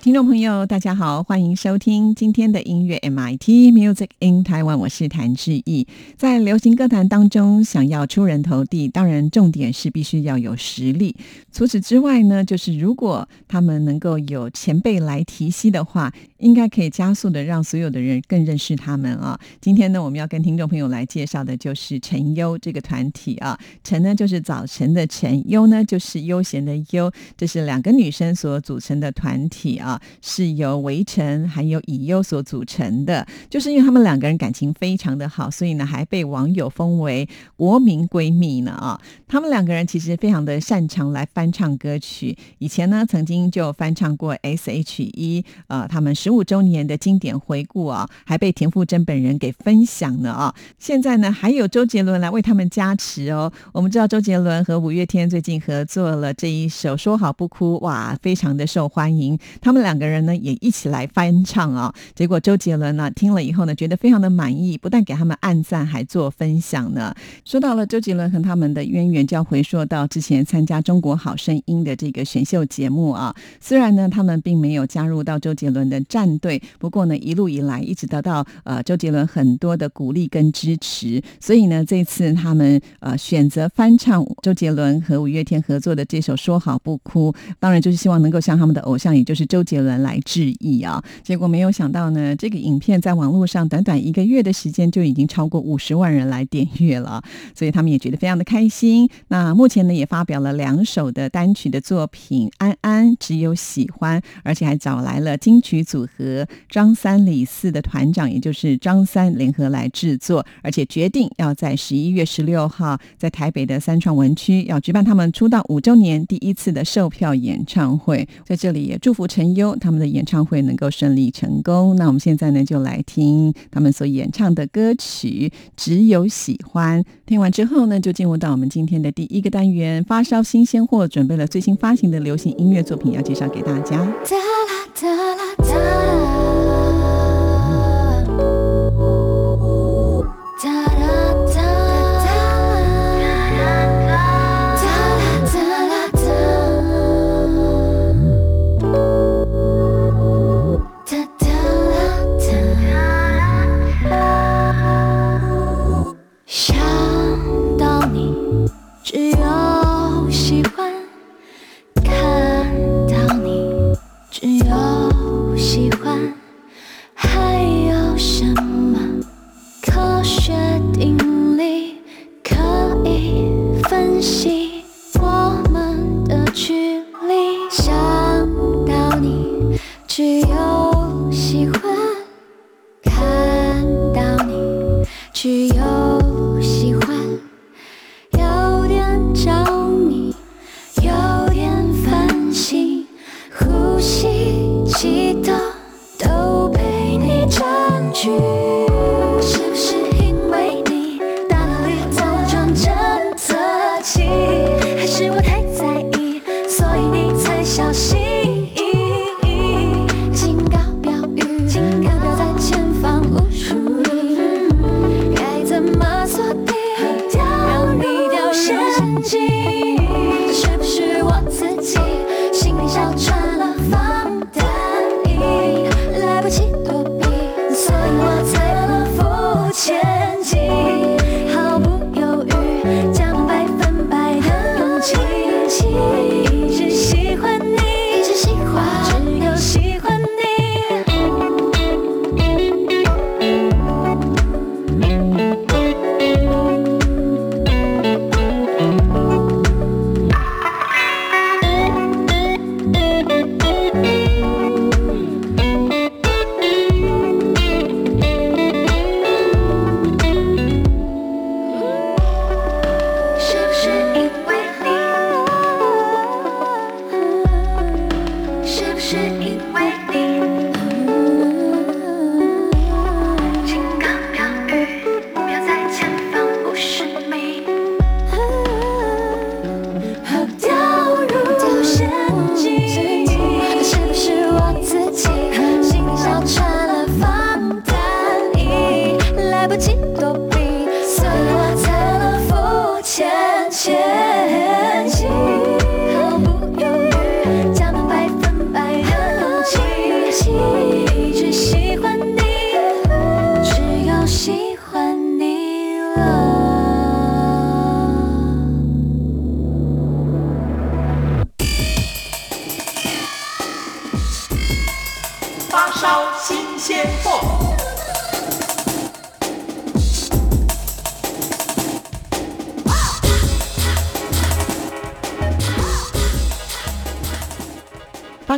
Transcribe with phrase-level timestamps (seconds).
[0.00, 5.88] 听众朋友，大家好，欢迎收听今天的音乐 MIT Music in Taiwan，我是谭志毅。
[6.16, 11.16] 在流行歌坛当中，想要出人头地，当然重点是必须要有实力。
[11.52, 19.38] 除此之外呢，就是如果他们能够有前辈来提携的话，应该可以加速的让所有的人更认识他们啊。
[19.60, 23.58] 今天呢，我们要跟听众朋友来介绍的就是晨优这个团体啊。
[23.84, 29.68] 晨呢就是早晨的晨，优呢就是悠闲的悠，这是两个女生所组成的团体。
[29.78, 39.00] 啊，是由围城还有以优所组成的，就是因为他们两个人感情非常的好，所以呢还被网友封为国民闺蜜呢啊。
[39.26, 50.54] 他们两个人其实非常的擅长来翻唱歌曲，以前呢曾经就翻唱过 S.H.E 呃他们是十五周年的经典回顾啊，还被田馥甄本人给分享了啊。
[50.78, 53.50] 现在呢还有周杰伦来为他们加持哦。
[53.72, 59.38] 我们知道周杰伦和五月天最近合作了这一首《说好不哭》，哇，非常的受欢迎。
[59.62, 67.14] 他们两个人呢也一起来翻唱啊，结果周杰伦呢听了以后呢，觉得非常的满意，不但给他们按赞，还做分享呢。
[67.46, 73.34] 说到了周杰伦和他们的渊源，就要回溯到之前参加《中国好声音》的这个选秀节目啊。
[73.62, 87.30] 虽然呢他们并没有加入到周杰伦的战队，不过呢一路以来一直得到呃周杰伦很多的鼓励跟支持，所以呢这次他们呃选择翻唱周杰伦和五月天合作的这首《说好不哭》，
[87.60, 97.22] 当然就是希望能够向他们的偶像，也就是周杰伦来致意啊，结果没有想到呢，这个影片在网络上短短一个月的时间就已经超过五十万人来点阅了，
[97.54, 99.08] 所以他们也觉得非常的开心。
[99.28, 119.28] 那目前呢，也发表了两首的单曲的作品，《安安只有喜欢》，而且还找来了金曲组和张三李四的团长，也就是张三联合来制作，而且决定要在十一月十六号在台北的三创文区要举办他们出道五周年第一次的售票演唱会，在这里也祝福。
[119.28, 127.02] 陈优他们的演唱会能够顺利成功，那我们现在呢就来听他们所演唱的歌曲《只有喜欢》。
[127.26, 134.10] 听完之后呢，就进入到我们今天的第一个单元——发烧新鲜货，准备了最新发行的流行音乐作品要介绍给大家。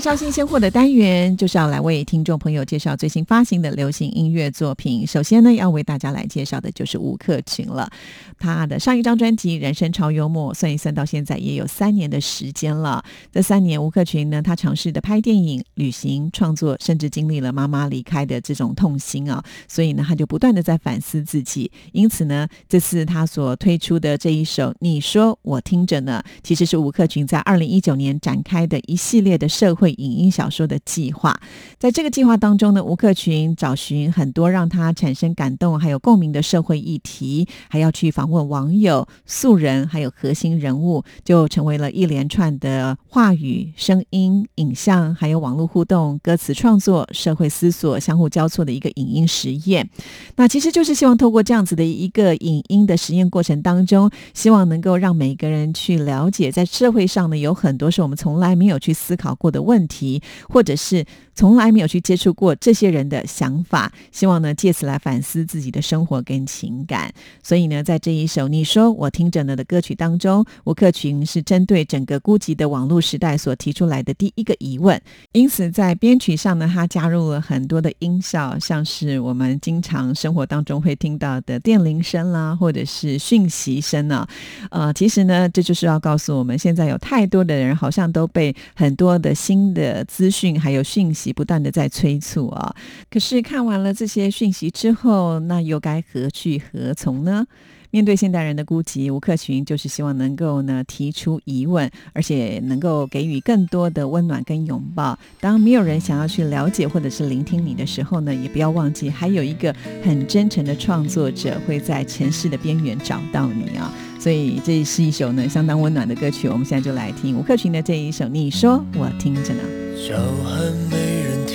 [0.00, 5.06] 发烧新鲜货的单元就是要来为听众朋友介绍最新发行的流行音乐作品。
[5.06, 7.90] 首先呢，要为大家来介绍的就是吴克群了。
[8.38, 13.04] 他的上一张专辑《人生超幽默》，算一算到现在也有三年的时间了。
[13.30, 19.44] 这三年，吴克群呢，他尝试的拍电影、旅行、创作，甚至经历了妈妈离开的这种痛心啊。
[19.68, 21.70] 所以呢，他就不断的在反思自己。
[21.92, 31.40] 因此呢，这次他所推出的这一首《你说我听着呢》，其实是吴克群在二零一九年展开的一系列的社会影音小说的计划。
[31.78, 49.88] 在这个计划当中呢，吴克群找寻很多让他产生感动还有共鸣的社会议题，还要去访问网友、素人，还有核心人物，就成为了一连串的话语、声音、影像，还有网络互动、歌词创作、社会思索相互交错的一个影音实验。
[50.36, 61.06] 那其实就是希望透过这样子的一个影音的实验过程当中，希望能够让每个人去了解，在社会上呢有很多是我们从来没有去思考过的问问题，或者是
[61.40, 67.10] 从来没有去接触过这些人的想法，希望呢借此来反思自己的生活跟情感。
[67.42, 75.00] 所以呢，在这一首你说我听着呢的歌曲当中，吴克群是针对整个孤寂的网络时代所提出来的第一个疑问，
[75.32, 84.28] 因此在编曲上呢，他加入了很多的音效，像是我们经常生活当中会听到的电铃声啦，或者是讯息声啊。
[84.70, 92.74] 呃，其实呢，这就是要告诉我们，现在有太多的人好像都被很多的新的资讯还有讯息不断的在催促啊。
[93.10, 97.46] 可是看完了这些讯息之后，那又该何去何从呢？
[97.92, 105.18] 面对现代人的孤寂，吴克群就是希望能够呢提出疑问，而且能够给予更多的温暖跟拥抱。
[105.40, 109.74] 当没有人想要去了解或者是聆听你的时候呢，也不要忘记还有一个
[110.04, 113.92] 很真诚的创作者会在城市的边缘找到你啊！
[114.20, 119.64] 所以这是一首呢相当温暖的歌曲，我们现在就来听吴克群的这一首《你说我听着呢》。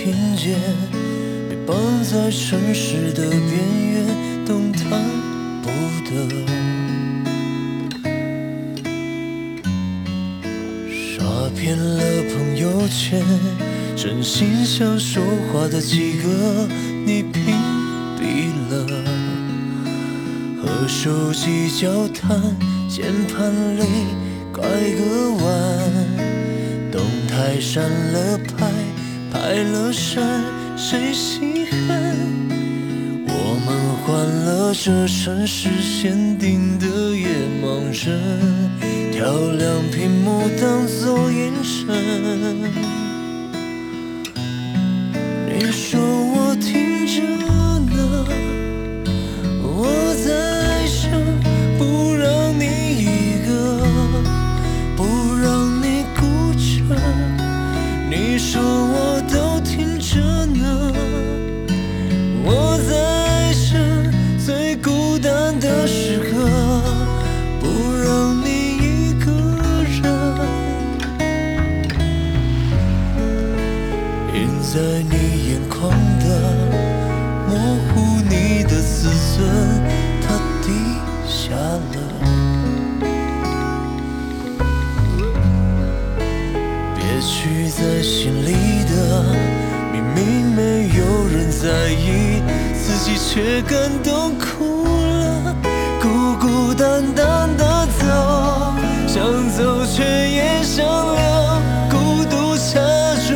[0.05, 0.59] 听见，
[1.49, 3.41] 被绑在城市的边
[3.91, 5.01] 缘，动弹
[5.63, 5.67] 不
[6.05, 6.45] 得。
[10.91, 13.19] 刷遍了朋友圈，
[13.95, 16.67] 真心想说话的几个，
[17.03, 17.55] 你屏
[18.19, 18.85] 蔽了。
[20.61, 22.39] 和手机交谈，
[22.87, 23.81] 键盘里
[24.53, 25.43] 拐个弯。
[26.91, 28.71] 动态删了拍，
[29.45, 30.23] 爱了谁，
[30.75, 32.15] 谁稀罕？
[33.27, 33.29] 我
[33.63, 33.67] 们
[34.01, 37.27] 换了这城市限定的夜
[37.61, 38.19] 盲人，
[39.11, 43.04] 调亮屏幕当作眼神。
[93.35, 95.53] 却感动哭了，
[96.01, 96.07] 孤
[96.39, 98.05] 孤单单的走，
[99.05, 101.21] 想走却也想留，
[101.91, 102.79] 孤独卡
[103.27, 103.35] 住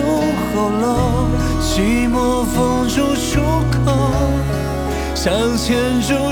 [0.56, 1.28] 喉咙，
[1.60, 3.42] 寂寞封住出
[3.86, 3.92] 口，
[5.14, 6.29] 想牵住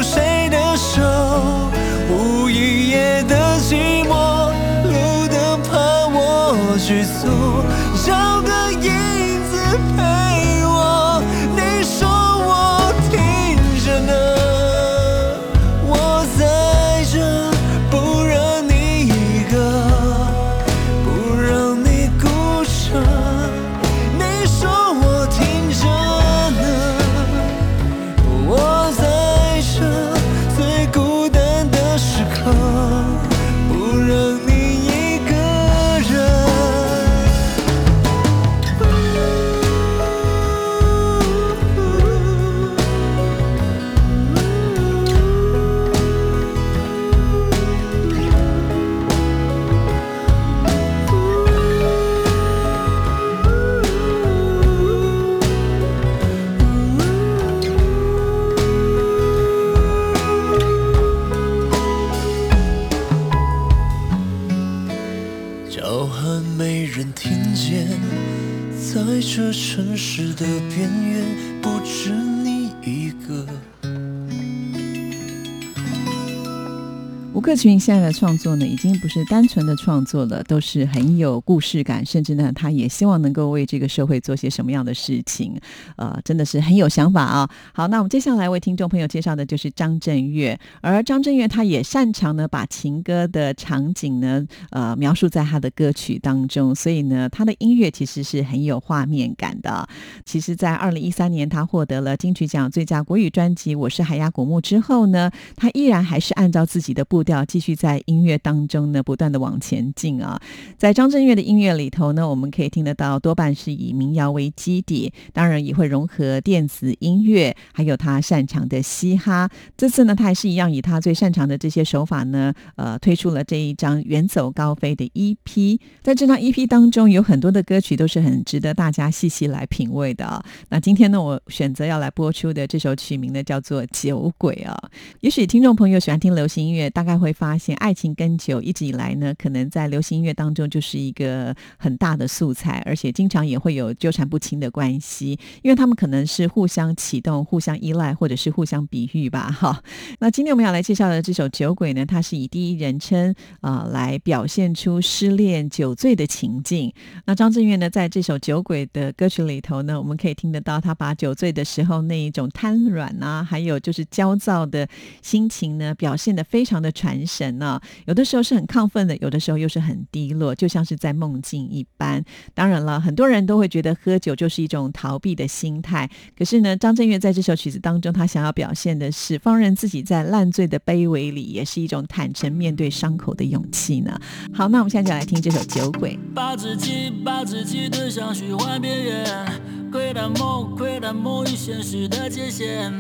[77.48, 85.58] 克群现在的创作呢，已经不是单纯的创作了，都是很有故事感，甚至呢，他也希望能够为这个社会做些什么样的事情，
[85.96, 87.50] 呃，真的是很有想法啊。
[87.72, 99.88] 好，那我们接下来为听众朋友介绍的就是张震岳，而张震岳他也擅长呢把情歌的场景呢，呃，描述在他的歌曲当中，所以呢，他的音乐其实是很有画面感的。
[100.25, 110.39] 其实，在二零一三年他获得了金曲奖最佳国语专辑《我是海牙古墓》之后呢，他依然还是按照自己的步调，继续在音乐当中呢不断的往前进啊。
[110.77, 119.50] 在张震岳的音乐里头呢，我们可以听得到，多半是以民谣为基底，当然也会融合电子音乐，还有他擅长的嘻哈。
[119.75, 125.79] 这次呢，他还是一样以他最擅长的这些手法呢，呃，推出了这一张《远走高飞》的 EP。
[126.01, 130.44] 在这张 EP 当中，有很多的歌曲都是很值得大家细细来品味的。
[130.70, 134.77] 那今天呢，我选择要来播出的这首曲名呢，叫做《酒鬼》啊。
[135.22, 149.51] 也许听众朋友喜欢听流行音乐，大概会发现，爱情跟酒一直以来呢，可能在流行音乐当中就是一个很大的素材，而且经常也会有纠缠不清的关系，因为他们可能是互相启动、互相依赖，或者是互相比喻吧。
[149.51, 149.81] 哈，
[150.19, 156.91] 那今天我们要来介绍的这首《酒鬼》呢，它是以第一人称啊、来表现出失恋、酒醉的情境。
[157.25, 164.88] 那张震岳呢，在这首《酒鬼》的歌曲里头呢，我们可以听得到他把酒醉的时候那一种瘫软啊，还有就是焦躁的
[165.21, 172.24] 心情呢，表现得非常的传神呢、有的时候是很亢奋的，有的时候又是很低落，就像是在梦境一般。
[172.54, 184.20] 当然了，很多人都会觉得喝酒就是一种逃避的心态，可是呢，张震岳在这首曲子当中，他想要表现的是放任自己在烂醉的卑微里，也是一种坦诚面对伤口的勇气呢。
[184.54, 186.16] 好，那我们现在就来听这首《酒鬼》。
[186.34, 189.62] 把自己把自己推向虚幻边缘，
[189.92, 192.92] 窥探梦窥探梦与现实的界限。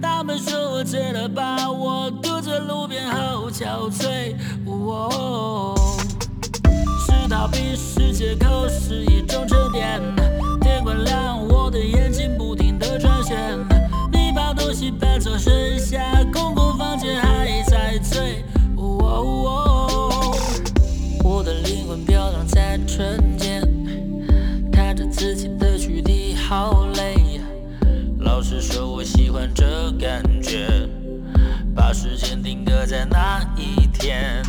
[0.00, 4.34] 他们说我醉了，把我独自路边后憔悴。
[4.66, 5.74] 哦
[7.06, 9.98] 是逃避，是借口，是一种沉淀。
[10.60, 13.58] 天快亮，我的眼睛不停地转圈。
[14.12, 18.44] 你把东西搬走，剩下空空房间还在醉。
[18.76, 20.12] 哦
[21.24, 23.62] 我的灵魂飘荡在春间，
[24.70, 27.40] 看着自己的躯体好累。
[28.18, 30.68] 老实说，我喜欢这感觉，
[31.74, 34.42] 把时间定格在那一天。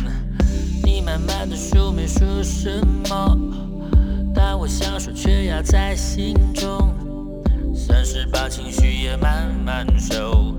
[0.84, 3.38] 你慢慢的说没说什么，
[4.34, 6.92] 但我想说却压在心中。
[7.74, 10.54] 算是把情绪也慢慢收，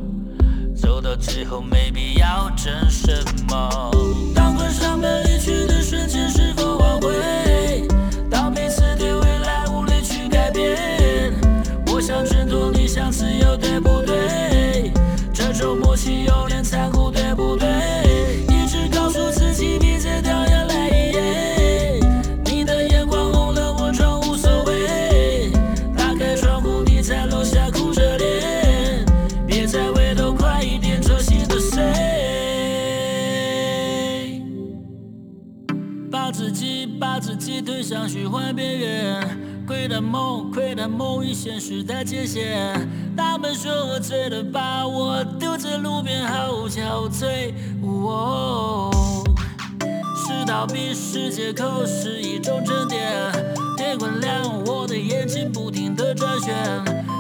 [0.76, 3.92] 走到最后没必要争什么。
[4.34, 6.54] 当关上门离去的瞬间，是
[38.30, 42.88] 幻边缘，窥探梦窥探梦与现实的界限。
[43.18, 47.52] 他们说我醉了，把我丢在路边后憔悴。
[47.82, 48.92] 哦
[50.16, 53.02] 是逃避，是借口，是一种沉淀。
[53.76, 56.56] 天快亮，我的眼睛不停地转圈。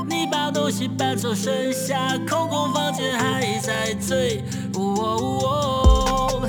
[0.08, 4.44] 你把东西搬走，剩下空空房间还在醉。
[4.76, 6.48] 哦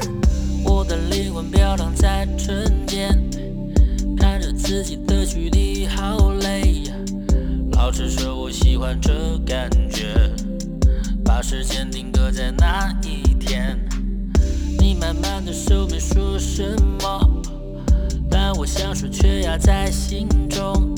[0.65, 2.80] 我的灵魂飘荡在春
[7.91, 10.15] 老实说，我喜欢这感觉，
[11.25, 13.77] 把时间定格在那一天。
[14.79, 16.63] 你慢慢的收没说什
[17.03, 17.43] 么，
[18.31, 20.95] 但我想说却压在心中。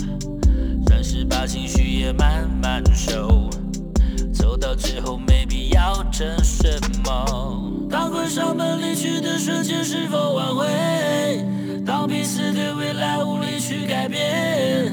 [0.87, 3.49] 算是把情绪也慢慢收，
[4.31, 7.73] 走到最后没必要争什么。
[7.89, 10.67] 当关上门离去的瞬间，是否挽回？
[11.87, 14.93] 当彼此对未来无力去改变，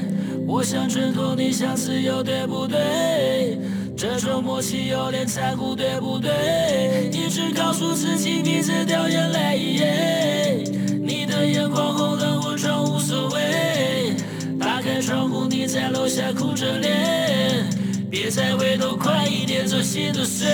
[0.52, 3.56] 我想挣脱，你想自由，对不对？
[3.96, 7.08] 这种默契有点残酷，对不对？
[7.12, 10.64] 一直告诉自己别再掉眼泪，
[11.00, 14.16] 你的眼眶红了，我装无所谓。
[14.58, 17.64] 打开窗户，你在楼下哭着脸，
[18.10, 20.48] 别再回头，快一点，这心都碎。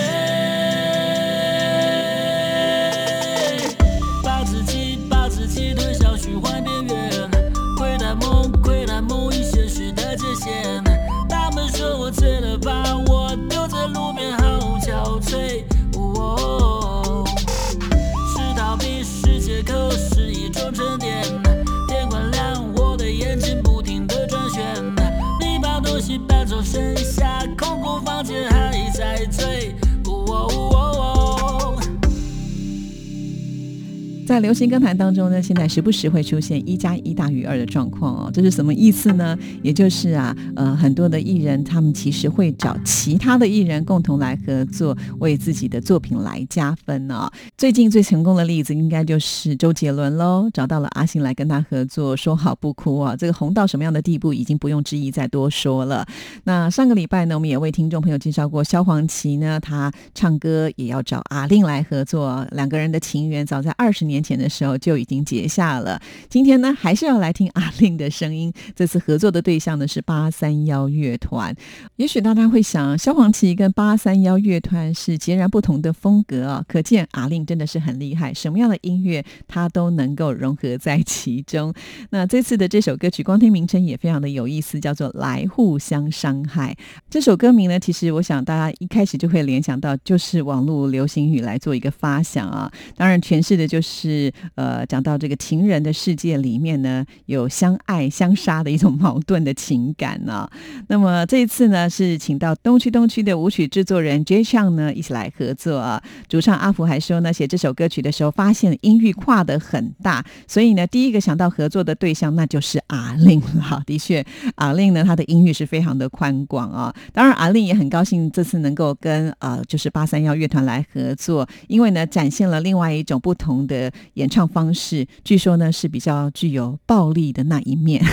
[34.27, 39.37] 在流行歌坛当中呢，现在时不时会出现一加一大于二的状况哦，这是什么意思呢？
[39.63, 47.31] 也就是啊，呃，很多的艺人他们其实会找其他的艺人共同来合作，为自己的作品来加分哦。
[47.57, 56.05] 最近最成功的例子应该就是周杰伦喽，找到了阿信来跟他合作，说好不哭啊，这个红到什么样的地步，已经不用之一再多说了。
[56.43, 66.01] 那上个礼拜呢，我们也为听众朋友介绍过萧煌奇呢，他唱歌也要找阿令来合作，两个人的情缘早在二十年年前的时候就已经结下了。
[66.27, 68.51] 今天呢，还是要来听阿令的声音。
[68.75, 71.55] 这次合作的对象呢是八三幺乐团。
[71.97, 81.71] 也许大家会想，萧煌奇跟八三幺乐团是截然不同的风格啊，可见阿令真的是很厉害，什么样的音乐他都能够融合在其中。
[82.09, 86.75] 那这次的这首歌曲，光听名称也非常的有意思，叫做《来互相伤害》。
[87.07, 92.71] 这首歌名呢，其实我想大家一开始就会联想到，就是网络流行语来做一个发想啊。
[92.95, 100.49] 当然，诠释的就是是呃，讲到这个情人的世界里面呢，有相爱相杀的一种矛盾的情感呢、
[100.87, 106.01] 那么这一次呢，是请到东区东区的舞曲制作人 J Chang 呢一起来合作啊。
[106.29, 113.83] 主唱阿福还说呢，写这首歌曲的时候，发现音域跨得很大，所以呢，第一个想到合作的对象那就是阿令了。
[113.85, 116.93] 的确，阿令呢，他的音域是非常的宽广啊。
[117.11, 125.05] 当然，阿令也很高兴这次能够跟呃，就是八三幺乐团来合作，因为呢，展现了另外一种不同的演唱方式。
[125.23, 128.03] 据说呢，是比较具有暴力的那一面。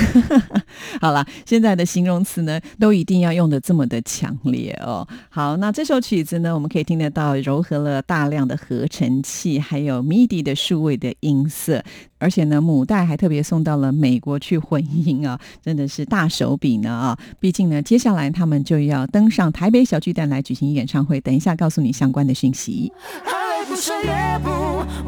[1.01, 5.07] 好了，现在的形容词呢，都一定要用的这么的强烈哦。
[5.29, 11.83] 好，那这首曲子呢，我们可以听得到糅合了大量的合成器，还有 MIDI 的数位的音色，
[12.19, 17.19] 而且呢，母带还特别送到了美国去混音啊，真的是大手笔呢啊！
[17.41, 22.93] 毕竟呢，接下来他们就要登上台北小巨蛋来举行演唱会，等一下告诉你相关的讯息。
[23.25, 24.51] 爱不是也不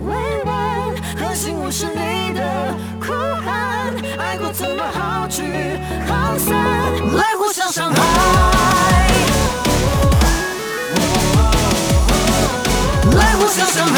[0.07, 0.36] 委婉，核
[1.37, 2.41] 心我是你的
[2.99, 3.13] 哭
[3.45, 5.43] 喊，爱过怎么好聚
[6.09, 6.57] 好散，
[7.15, 8.01] 来互相伤害，
[13.15, 13.95] 来互相伤害。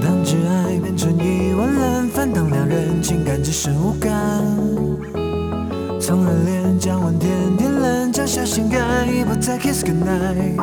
[0.00, 4.12] 当挚爱变成一碗冷饭，当两人情感只剩无感，
[6.10, 10.56] 从热恋降温甜甜冷，降下心肝，已不再 kiss goodnight。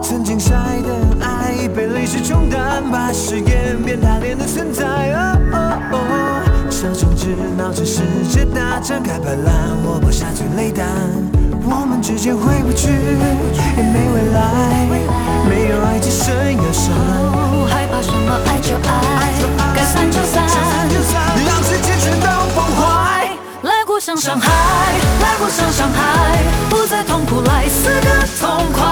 [0.00, 4.84] 曾经晒的爱被泪水冲淡，把誓言变打脸的存在。
[4.86, 5.58] 哦哦
[5.90, 10.86] 哦，手中指脑着世界大战，开白烂，我播下催泪弹。
[11.68, 14.86] 我们之间回不去，也没未来，
[15.50, 16.94] 没有爱只剩忧伤。
[17.66, 19.34] 害怕什么爱就爱，
[19.74, 20.46] 该散就散，
[24.06, 24.48] 来互相伤害，
[25.20, 26.38] 来互相伤害，
[26.70, 28.84] 不再痛苦，来死个痛快。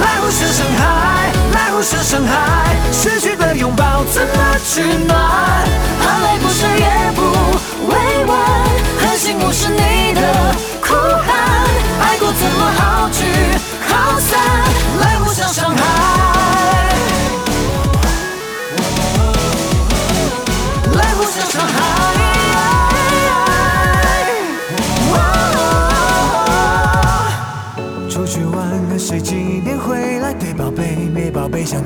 [0.00, 5.67] 来互相伤害，来互相伤害，失去的拥抱怎么取暖？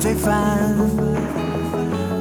[0.03, 0.35] 宝贝像罪犯。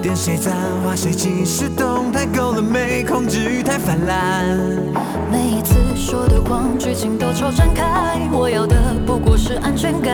[0.02, 3.04] 点谁赞，花谁即时动太，够了没？
[3.04, 4.46] 控制欲太泛滥。
[5.32, 10.14] 每一次说的谎，剧情都超展开，我要的不过是安全感。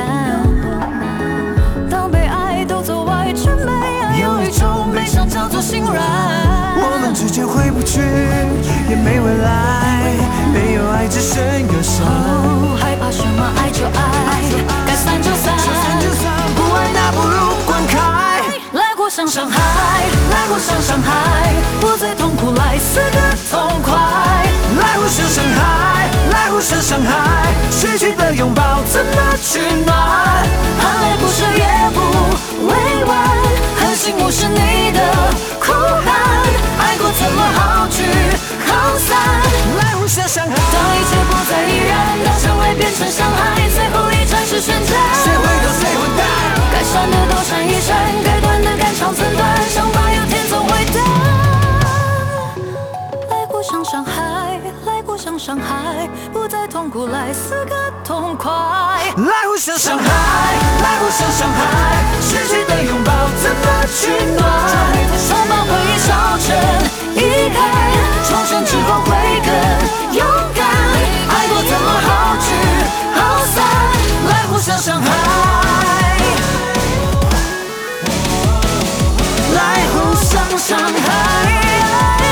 [1.89, 5.97] 当被爱都走歪，却没爱，有一种悲伤叫做心软。
[6.79, 7.99] 我们之间回不去，
[8.89, 10.15] 也没未来，
[10.53, 12.05] 没有爱只剩忧伤。
[12.05, 14.41] 哦，害怕什么爱就爱，
[14.85, 15.55] 该散就散，
[16.55, 17.99] 不爱那不如滚开。
[18.73, 19.59] 来互相伤害，
[20.31, 23.19] 来互相伤害，不再痛苦，来死个
[23.51, 23.93] 痛快。
[23.93, 29.95] 来互相伤害，来互相伤害，失去的拥抱怎么取暖？
[30.81, 31.99] 含泪不舍也不
[32.65, 32.73] 委
[33.05, 33.15] 婉，
[33.79, 34.99] 狠心无视你的
[35.59, 36.15] 哭喊，
[36.79, 38.01] 爱过怎么好聚
[38.65, 39.15] 好散？
[39.77, 44.06] 来互相伤害，当一切不再依然，当相爱变成伤害，最后
[56.97, 58.51] 过来，四个痛快。
[58.51, 60.03] 来互相伤害，
[60.81, 61.61] 来互相伤害，
[62.19, 64.41] 失去的拥抱怎么取暖？
[65.29, 66.07] 充满微笑
[66.39, 66.47] 成
[67.13, 67.59] 遗憾，
[68.25, 69.11] 重生之后会
[69.45, 69.49] 更
[70.17, 70.65] 勇敢。
[71.29, 72.49] 爱过怎么好聚
[73.13, 73.55] 好散？
[74.27, 75.07] 来互相伤害，
[79.53, 79.59] 来
[79.93, 82.26] 互相伤害。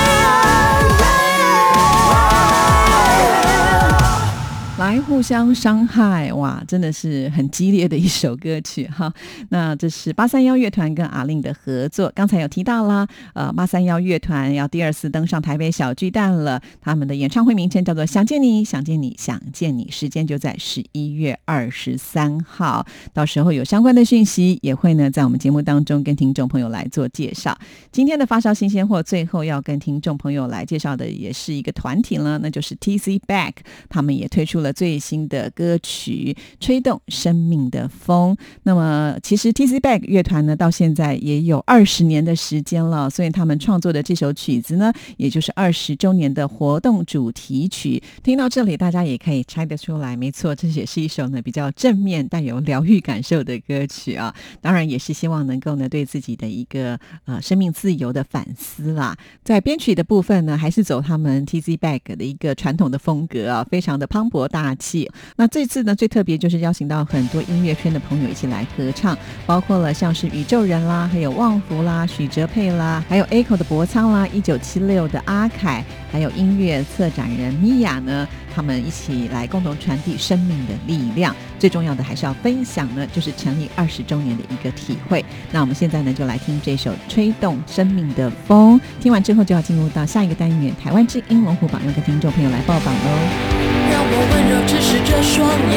[4.77, 9.11] 来互相伤害哇，真的是很激烈的一首歌曲哈。
[9.47, 27.57] 那这是八三幺乐团跟阿令的合作，刚才有提到啦，呃，八三幺乐团要第二次登上台北小巨蛋了，他们的演唱会名称叫做《想见你，想见你，想见你》，时间就在十一月二十三号，到时候有相关的讯息也会呢在我们节目当中跟听众朋友来做介绍。
[27.93, 33.53] 今天的发烧新鲜货，最后要跟听众朋友来介绍的也是一个团体了，那就是 T C Back，
[33.87, 38.35] 他们也推出了最新的歌曲《吹动生命的风》。
[38.63, 48.01] 那么，其实 T C Back 乐团呢，到现在也有二十年的时间了，所以他们创作的这首曲子呢，也就是二十周年的活动主题曲。
[48.23, 54.33] 听到这里，大家也可以猜得出来，没错，这也是一首呢比较正面、带有疗愈感受的歌曲啊。
[54.61, 59.15] 当然，也是希望能够呢对自己的一个呃生命自由的反思啦。
[59.43, 65.11] 在编曲的部分呢，还是走他们 T C Back 的一个传统的风格啊，非常的磅礴大气。
[65.35, 81.35] 那这次呢，最特别就是邀请到很多音乐圈的朋友一起来合唱，包括了像是宇宙人啦，还有旺福啦、许哲佩啦，还有 Echo 的博仓啦、一九七六的阿凯，还有音乐策展人米娅呢，他们一起来共同传递生命的力量。
[81.59, 85.23] 最重要的还是要分享呢，就是成立二十周年的一个体会。
[85.51, 93.74] 那我们现在呢，就来听这首《吹动生命的风》，听完之后就要进入到下一个单元——台湾之音龙虎榜，要跟听众朋友来报榜喽。
[93.95, 95.33] 让我温柔直视着双
[95.71, 95.73] 眼，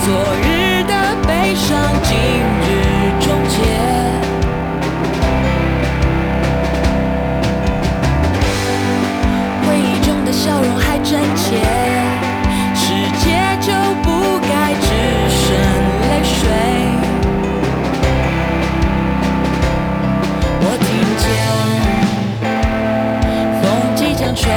[0.00, 0.08] 昨
[0.40, 0.48] 日
[0.84, 0.92] 的
[1.26, 1.68] 悲伤
[2.02, 2.16] 今
[2.64, 2.66] 日
[3.20, 3.54] 终结。
[9.66, 11.60] 回忆中的笑容还真切，
[12.74, 12.84] 世
[13.18, 13.70] 界就
[14.02, 14.88] 不该只
[15.28, 15.44] 剩
[16.08, 16.40] 泪水。
[20.60, 20.88] 我听
[21.20, 21.26] 见
[23.60, 23.62] 风
[23.94, 24.48] 即将吹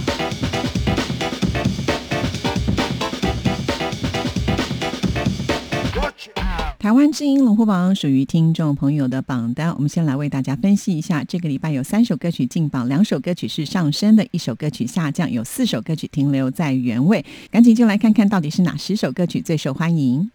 [6.81, 9.71] 台湾之音龙虎榜属于听众朋友的榜单。
[9.75, 17.23] 我们先来为大家分析一下，这个礼拜有三首歌曲进榜，两首歌曲是上升的，一首歌曲下降，有四首歌曲停留在原位。
[17.51, 20.27] 赶紧就来看看到底是哪十首歌曲最受欢迎。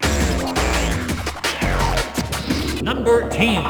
[2.81, 3.61] Number Ten，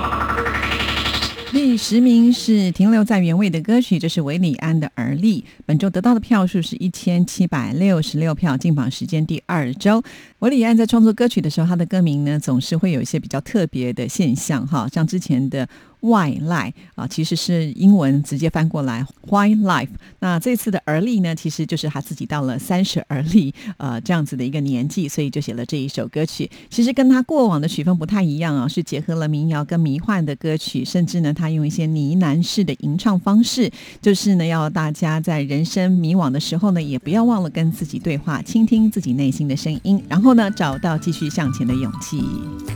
[1.51, 5.41] 第十名是停留在原位的歌曲，这是韦礼安的《而立》。
[5.65, 10.03] 本周得到的票数是一千七百六十六票，进榜时间第二周。
[10.39, 15.67] 韦礼安在创作歌曲的时候，他的歌名呢总是会有一些比较特别的现象，哈，像之前的。
[16.01, 19.89] 外赖啊，其实是英文直接翻过来 “Why Life”。
[20.19, 26.49] 那这次的而立呢，其实就是他自己到了三十而立呃这样子的一个年纪，所以就写了这一首歌曲。
[26.69, 33.69] 其实跟他过往的曲风不太一样啊，是结合了民谣跟迷幻的歌曲，甚至呢，他用一些呢喃式的吟唱方式，
[33.99, 42.21] 就是呢，要大家在人生迷惘的时候呢，也不要忘了跟自己对话，倾听自己内心的声音，然后后呢，找到继续向前的勇气。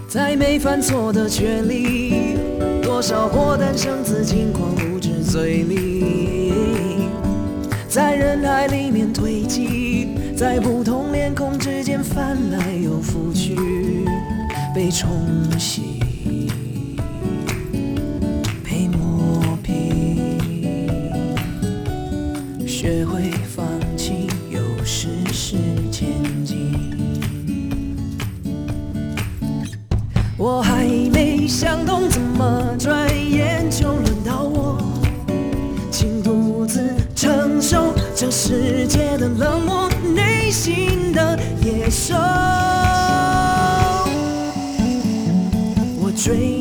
[0.07, 2.37] 在没犯错的权利，
[2.81, 7.09] 多少过诞生自轻狂不知嘴里，
[7.89, 13.53] 在人海里面堆积，在不同脸孔之间翻来又覆去，
[14.73, 15.09] 被冲
[15.59, 15.99] 洗，
[18.63, 20.39] 被磨平，
[22.65, 23.65] 学会放
[30.43, 34.81] 我还没想通怎么转眼就轮到我，
[35.91, 42.15] 请独自承受这世界的冷漠，内心的野兽。
[45.99, 46.60] 我追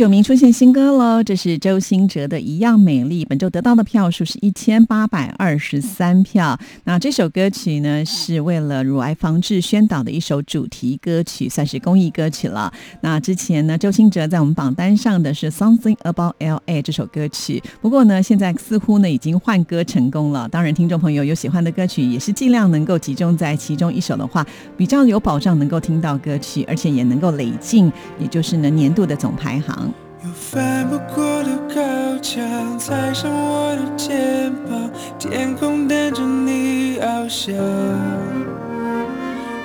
[0.00, 6.58] 九名出现新歌喽，这是周兴哲的《一样美丽》，本周得到的票数是一千八百二十三票。
[6.84, 12.72] 那这首歌曲呢，是为了乳癌防治宣导的一首主题歌曲，算是公益歌曲了。
[13.02, 20.48] 那之前呢，周兴哲在我们榜单上的是《Something About L.A.》这首歌曲，不过呢，现在似乎呢已经换歌成功了。
[20.48, 24.46] 当然，听众朋友有喜欢的歌曲，也是尽量能够集中在其中一首的话，
[24.78, 29.89] 比较有保障能够听到歌曲，而且也能够累进，也就是呢年度的总排行。
[30.22, 31.80] 有翻不过的高
[32.20, 37.54] 墙，踩上我的肩膀，天空等着你翱翔。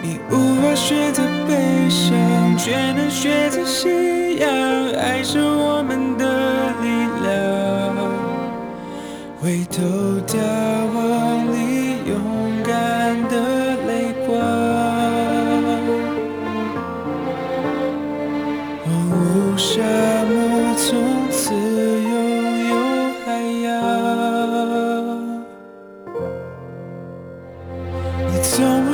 [0.01, 4.47] 你无法选择悲伤，却能选择信仰，
[4.97, 6.23] 爱是我们的
[6.81, 6.87] 力
[7.25, 7.33] 量。
[9.41, 9.83] 回头
[10.25, 10.37] 眺
[10.95, 12.15] 望你勇
[12.63, 13.91] 敢的泪
[14.25, 14.39] 光。
[18.87, 19.81] 哦，沙
[20.23, 20.24] 漠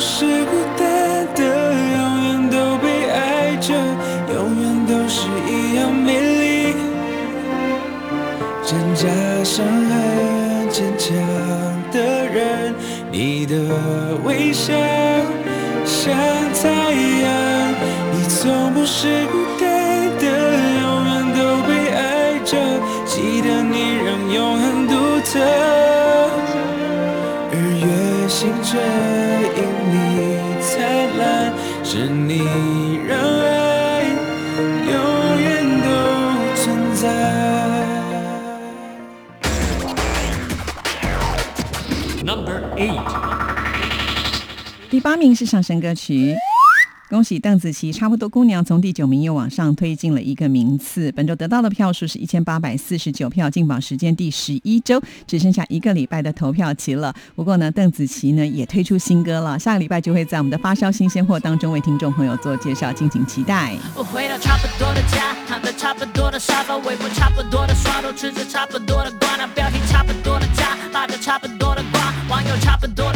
[0.04, 3.72] 是孤单的，永远都被爱着，
[4.34, 6.74] 永远都是一样美丽。
[8.66, 9.08] 挣扎
[9.44, 11.16] 伤痕，坚强
[11.92, 12.74] 的人，
[13.12, 13.56] 你的
[14.24, 14.74] 微笑
[15.86, 16.12] 像
[16.60, 17.30] 太阳。
[18.12, 19.70] 你从不是孤单
[20.18, 20.26] 的，
[20.82, 22.58] 永远都被爱着，
[23.06, 24.96] 记得你仍永恒独
[25.30, 25.40] 特。
[27.52, 28.80] 日月星辰，
[31.94, 32.38] 是你
[33.06, 34.04] 让爱
[34.88, 37.04] 永远都存在。
[42.24, 42.98] Number eight.
[44.90, 46.34] 第八名是上升歌曲。
[47.12, 51.12] 恭喜邓紫棋，差不多姑娘从第九名又往上推进了一个名次。
[51.12, 54.98] 本周得到的票数是一千八百四十九票，进榜时间第十一周，
[55.28, 57.14] 只剩下一个礼拜的投票期了。
[57.36, 63.76] 不过呢，邓紫棋呢也推出新歌了，下个礼拜就会在我们的发烧新鲜货当中为听众朋友做介绍，敬请期待。
[63.94, 73.11] 我回到差不多的家，躺在差不多的沙发，微博差不多的刷头，吃着差不多的瓜，那标题差不多的家，拉着差不多的瓜，网友差不多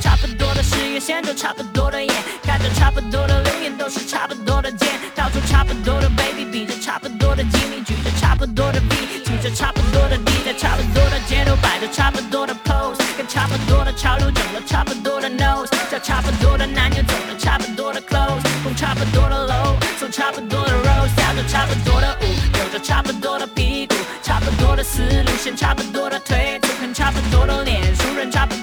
[0.00, 28.54] 差不多的事业线，就差不多的眼，看着差不多的留言，都是差不多的贱，到处差不多的 baby，比着差不多的吉米，举着差不多的 B，举着差不多的 D，在差不多的街头摆着差不多的 pose，跟差不多的潮流整了差不多的 nose，叫差不多的男友走了差不多的 clothes，蹦差不多的楼，从差不多的 rose，跳着差不多的舞，扭着差不多的屁股，差不多的思路线，差不多的腿，粗看差不多的脸，熟人差不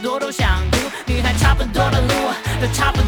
[2.60, 3.02] 路，都差不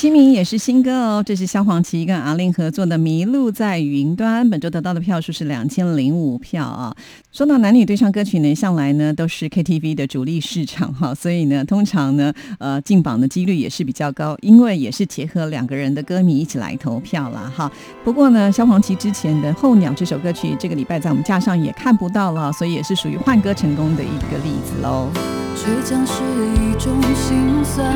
[0.00, 6.96] 第七名也是新歌哦，这是萧煌奇跟阿令合作的《迷路在云端》，本周得到的票数是两千零五票啊。
[7.30, 17.70] 说到男女对唱歌曲呢，向来呢都是 KTV 的主力市场哈，所以呢，通常呢，呃，进榜的几率也是比较高，因为也是结合两个人的歌迷一起来投票啦哈。
[18.02, 25.10] 不过呢，萧煌奇之前的《候鸟》这首歌曲，这个礼拜在我们架上也看不到了，所以也是属于换歌成功的一个例子喽。
[25.54, 26.22] 倔强是
[26.54, 27.94] 一种心酸，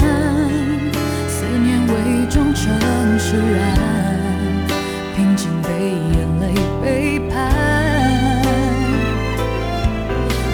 [2.55, 2.72] 城
[3.18, 3.76] 释然，
[5.16, 5.68] 平静被
[6.14, 7.34] 眼泪背叛。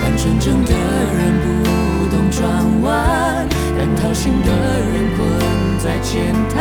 [0.00, 1.46] 看真的人不
[2.08, 2.40] 懂转
[2.82, 3.46] 弯，
[3.78, 5.18] 但掏心的人困
[5.78, 6.58] 在浅滩。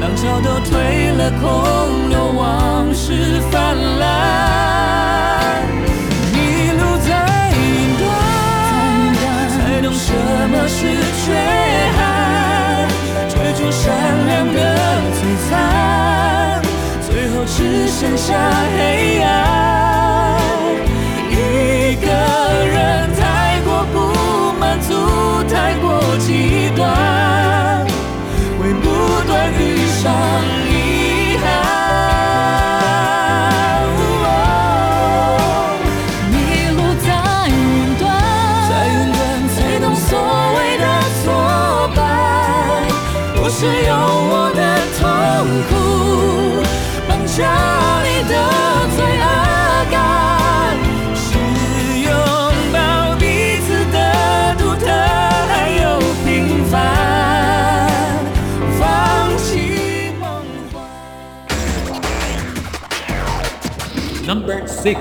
[0.00, 5.62] 浪潮都退了，空留往事泛滥。
[6.32, 6.36] 迷
[6.72, 7.08] 路在
[7.54, 7.58] 云
[7.98, 8.04] 端，
[9.48, 10.12] 才懂什
[10.50, 10.78] 么是
[11.24, 11.26] 缺
[17.46, 18.34] 只剩下
[18.76, 19.28] 黑暗。
[21.30, 22.06] 一个
[22.66, 23.96] 人太过不
[24.58, 24.94] 满足，
[25.48, 27.86] 太过极端，
[28.58, 28.86] 会不
[29.26, 30.12] 断遇上
[30.68, 30.70] 遗
[31.38, 31.44] 憾。
[36.30, 36.34] 迷
[36.76, 37.08] 路在
[37.48, 37.52] 云
[37.98, 38.02] 端，
[38.68, 39.18] 在云端
[39.56, 40.08] 最懂所
[40.56, 40.84] 谓的
[41.22, 41.24] 挫
[41.96, 41.98] 败，
[43.34, 43.94] 不是用
[47.40, 47.48] 让
[48.04, 48.34] 你的
[48.94, 49.24] 罪恶
[49.90, 50.76] 感，
[51.16, 51.28] 是
[52.00, 52.12] 拥
[52.70, 53.24] 抱彼
[53.62, 53.96] 此的
[54.58, 54.84] 独特
[55.48, 55.50] 还
[55.82, 55.84] 有
[56.26, 56.28] 平
[56.66, 58.20] 凡，
[58.78, 58.82] 放
[59.38, 60.28] 弃梦
[60.70, 60.76] 幻。
[64.26, 64.98] Number six.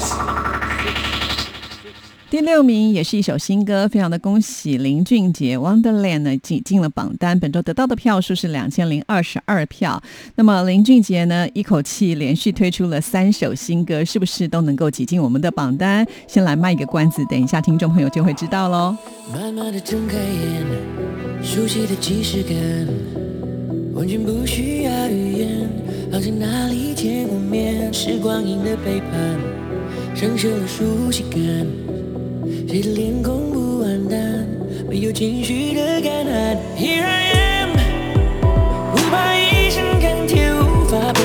[2.50, 10.02] 六名也是一首新歌，非常的恭喜林俊杰《Wonderland》呢挤进了榜单，本周得到的票数是两千零二十二票。
[10.36, 16.04] 那么林俊杰呢一口气连续推出了三首新歌，是不是都能够挤进我们的榜单？
[16.28, 18.98] 先来卖一个关子，等一下听众朋友就会知道喽。
[19.32, 20.66] 慢慢的睁开眼，
[21.44, 22.58] 熟悉的即视感，
[23.94, 25.70] 完全不需要语言，
[26.12, 27.94] 好像哪里见过面。
[27.94, 29.40] 是光阴的背叛，
[30.16, 31.40] 生锈了熟悉感，
[32.68, 34.48] 谁的脸孔不完蛋，
[34.90, 36.58] 没有情绪的感叹。
[36.78, 37.32] Here I
[37.64, 37.70] am，
[38.92, 41.20] 不怕一生看天无法被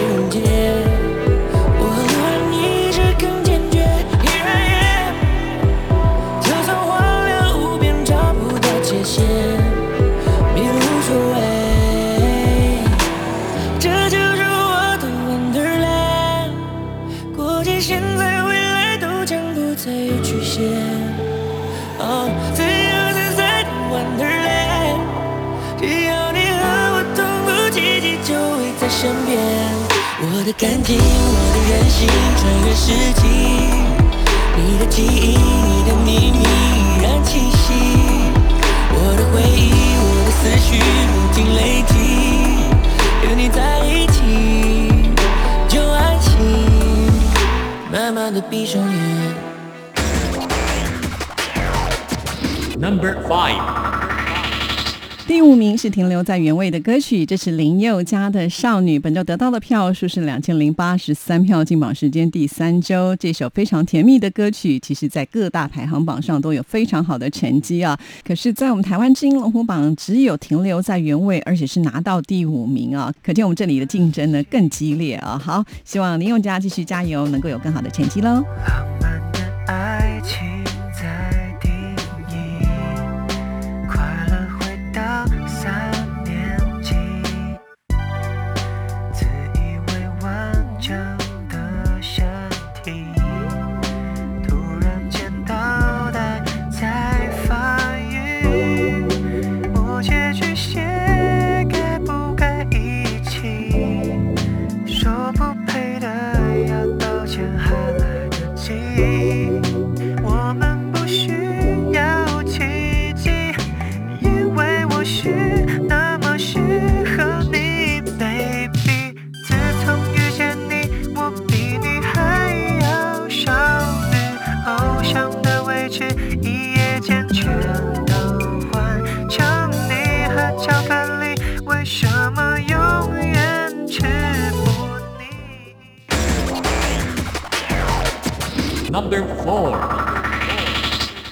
[30.56, 31.02] 我的感情，我
[31.52, 32.06] 的任性，
[32.38, 33.22] 穿越世纪。
[34.56, 37.74] 你的记忆，你的秘密依然清晰。
[38.92, 40.78] 我的回忆，我的思绪
[41.10, 41.92] 不停累积，
[43.24, 44.22] 有你在一起，
[45.68, 46.30] 就安心，
[47.90, 49.34] 慢慢的闭上眼。
[52.78, 53.58] Number five
[55.26, 63.16] 第五名是停留在原位的歌曲，这是林宥嘉的《少女》，本周得到的票数是两千零八十三票，进榜时间第三周。
[63.16, 67.98] 这首非常甜蜜的歌曲，其实在各大排行榜上都有非常好的成绩啊。
[68.22, 75.40] 可是，在我们台湾之音龙虎榜，只有停留在原位，而且是拿到第五名啊，可见我们这里的竞争呢更激烈啊。
[75.42, 78.44] 好，希望林宥嘉继续加油，能够有更好的成绩喽。
[78.68, 79.40] 浪漫的
[79.72, 80.53] 爱情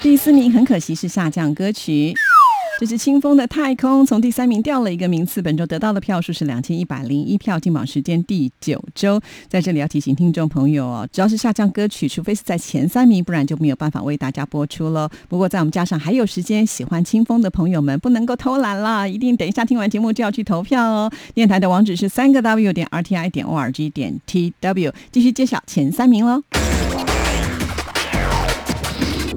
[0.00, 2.12] 第四名很可惜是下降歌曲。
[2.80, 9.20] 这是清风的《太空》，从第三名掉了一个名次，本周得到的票数是两千一百零一票，进榜时间第九周。
[9.46, 15.08] 在这里要提醒听众朋友哦，只要是下降歌曲，除非是在前三名，不然就没有办法为大家播出喽。
[15.28, 21.08] 不过在我们加上还有时间，喜欢清风的朋友们不能够偷懒啦，一定等一下听完节目就要去投票哦。
[21.34, 26.42] 电台的网址是三个 W 点 RTI 点 ORG 点 TW，继续揭晓前三名喽。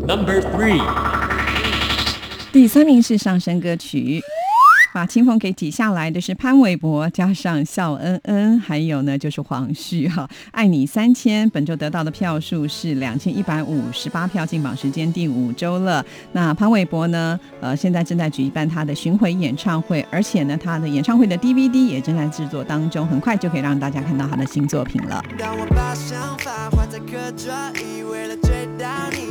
[0.08, 0.80] Number three，
[2.52, 4.22] 第三名是上升歌曲，
[4.94, 16.06] 把清风给挤下来的是潘玮柏，加上笑恩恩，还有呢就是黄旭哈，爱你三千，本周得到的票数是两千一百五十八票，进榜时间第五周了。
[16.34, 25.20] 那潘玮柏呢，呃，现在正在举办他的巡回演唱会，而且呢，他的演唱会的 DVD 也正在制作当中，很快就可以让大家看到他的新作品了。
[25.40, 27.52] 当我把想法画在课桌
[27.82, 29.25] 椅，为了追到你，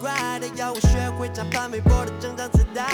[0.00, 2.86] 怪的，要我学会长发美波的整张磁带。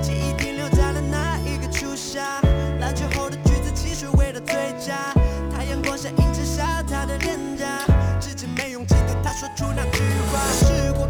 [0.00, 2.40] 记忆停留在了那一个初夏，
[2.78, 5.12] 篮球后的橘子汽水味道最佳。
[5.50, 7.84] 太阳光下映衬下她的脸颊，
[8.20, 9.98] 至今没勇气对她说出那句
[10.30, 10.38] 话。
[10.52, 11.04] 试过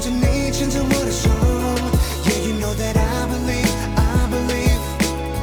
[0.00, 1.28] 着你牵着我的手。
[2.24, 4.80] Yeah, you know that I believe, I believe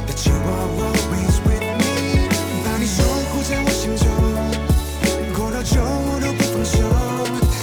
[0.06, 2.28] that you are always with me。
[2.64, 4.06] 把你守护在我心中，
[5.34, 6.78] 过到终我都不放手。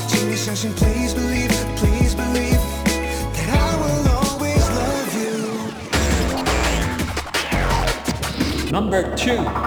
[0.07, 2.59] 请你相信，Please believe, please believe
[3.35, 5.37] that I will always love you。
[8.71, 9.64] Number 2.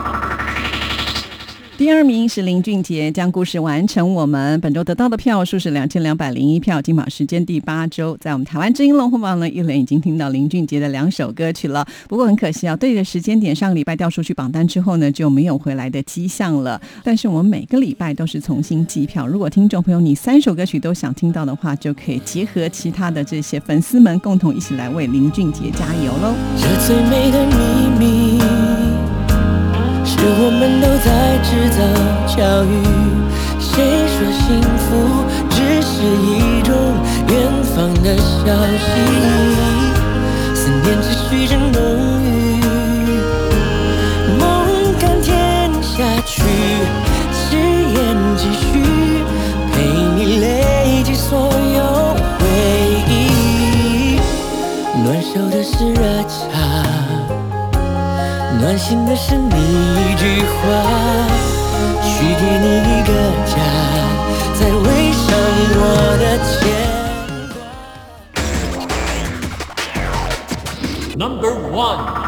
[1.79, 4.13] 第二名是林俊杰，将故事完成。
[4.13, 11.87] 我们本周得到的票数是两千两百零一票，金榜时间第八周，在我们台湾之音龙虎榜呢，一轮已经听到林俊杰的两首歌曲了。
[12.09, 16.81] 不过很可惜啊，对的时间点，上个礼拜调出去榜单之后呢，就没有回来的迹象了。
[17.01, 26.35] 但是我们每个礼拜都是重新计票，如果听众朋友你三首歌曲都想听到的话，就可以结合其他的这些粉丝们，共同一起来为林俊杰加油喽！
[26.57, 27.55] 这最美的秘
[27.97, 28.28] 密，
[30.19, 31.07] 是我们都在
[31.47, 31.79] 制造
[32.27, 32.83] 巧遇。
[33.57, 33.71] 谁
[34.11, 36.75] 说幸福只是一种
[37.29, 38.85] 远方的消息？
[40.53, 42.27] 思念持续着浓郁，
[44.37, 44.43] 梦
[44.99, 46.43] 甘甜下去，
[47.31, 47.97] 誓言
[48.35, 48.67] 继续
[49.71, 49.73] 陪
[50.17, 52.43] 你累积所有回
[53.07, 54.19] 忆。
[55.01, 56.68] 暖手的是热茶。
[58.69, 60.61] 暖心的是你一句话，
[62.03, 63.11] 许给你一个
[63.47, 63.57] 家，
[64.59, 65.25] 再围上
[65.73, 65.81] 我
[66.19, 66.53] 的牵
[68.75, 68.77] 挂。
[71.17, 72.18] Number one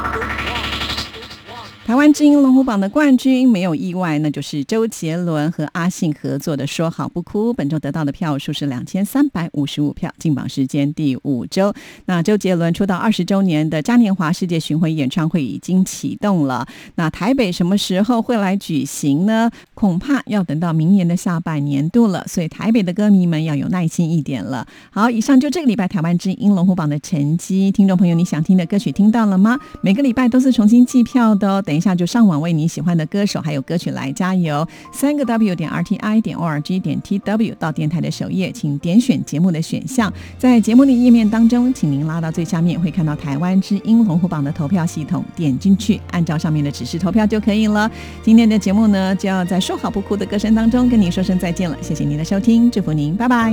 [1.92, 11.74] 台湾之音龙虎榜的冠军没有意外，那就是周杰伦和阿信合作的《说好不哭》，本周得到的票数是两千三百五十五票，进榜时间第五周。
[12.06, 16.66] 那周杰伦出道二十周年的嘉年华世界巡回演唱会已经启动了，
[16.96, 19.52] 那台北什么时候会来举行呢？
[19.74, 24.66] 恐怕要等到明年的下半年度了，所以台北的歌迷们要有耐心一点了。
[24.92, 29.60] 好，以上就这个礼拜台湾之音龙虎榜的成绩，听众朋友，你想听的歌曲听到了吗？
[29.82, 34.66] 每个礼拜都是重新计票的哦，等下就上网为你喜欢的歌手还有歌曲来加油。
[34.94, 47.90] 三个 W 点 R T I 点 O R G 点 T W 到电台的首页，请点选节目的选项，在节目的页面当中，请您拉到最下面，会看到台湾之音龙虎榜的投票系统，点进去，按照上面的指示投票就可以了。
[48.22, 53.52] 今天的节目呢，就要在说好不哭的歌声当中跟您说声再见了，谢谢您的收听，祝福您，拜拜。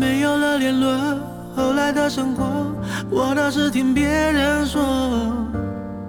[0.00, 1.18] 没有了联络，
[1.54, 2.44] 后来的生活，
[3.10, 4.80] 我倒是听别人说，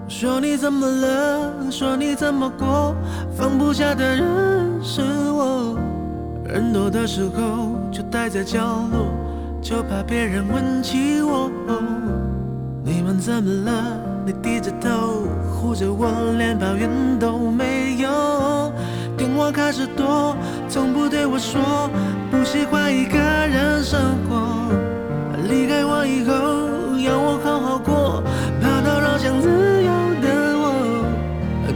[0.07, 2.95] 说你怎么了，说你怎么过，
[3.35, 4.23] 放不下的人
[4.83, 5.75] 是我。
[6.45, 8.59] 人多的时候就待在角
[8.91, 9.07] 落，
[9.61, 11.49] 就怕别人问起我。
[12.83, 13.99] 你们怎么了？
[14.25, 16.89] 你低着头护着我，连抱怨
[17.19, 18.71] 都没有。
[19.17, 20.35] 电话开始多，
[20.69, 21.89] 从不对我说
[22.29, 23.99] 不喜欢一个人生
[24.29, 24.69] 活。
[25.49, 26.33] 离开我以后，
[26.99, 28.23] 要我好好过，
[28.61, 29.82] 怕打扰想自。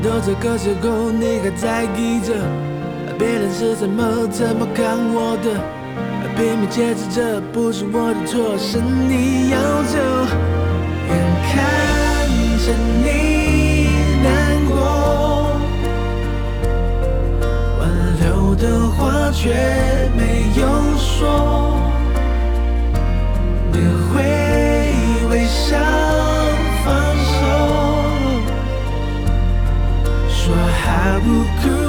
[0.03, 2.33] 都这个时候你还在意着
[3.17, 5.77] 别人是怎么怎么看我的。
[6.37, 9.97] 拼命解释着不是我的错是你要走
[11.09, 11.11] 眼
[11.49, 11.49] 看
[12.59, 12.65] 着
[13.03, 13.87] 你
[14.21, 14.27] 难
[14.67, 14.71] 过
[17.79, 17.81] 挽
[18.21, 19.49] 留的话却
[20.15, 20.21] 没
[20.59, 20.61] 有
[20.99, 21.75] 说
[23.71, 23.79] 你
[24.13, 24.21] 会
[25.31, 26.06] 微笑
[31.19, 31.86] buku